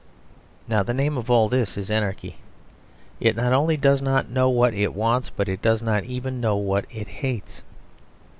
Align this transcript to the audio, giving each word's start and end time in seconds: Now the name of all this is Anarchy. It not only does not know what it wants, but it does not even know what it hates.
Now 0.67 0.81
the 0.81 0.95
name 0.95 1.15
of 1.15 1.29
all 1.29 1.47
this 1.47 1.77
is 1.77 1.91
Anarchy. 1.91 2.37
It 3.19 3.35
not 3.35 3.53
only 3.53 3.77
does 3.77 4.01
not 4.01 4.31
know 4.31 4.49
what 4.49 4.73
it 4.73 4.95
wants, 4.95 5.29
but 5.29 5.47
it 5.47 5.61
does 5.61 5.83
not 5.83 6.05
even 6.05 6.41
know 6.41 6.57
what 6.57 6.85
it 6.89 7.07
hates. 7.07 7.61